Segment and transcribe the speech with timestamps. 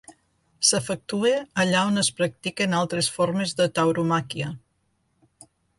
[0.69, 1.33] S'efectua
[1.65, 4.53] allà on es practiquen altres formes de tauromàquia.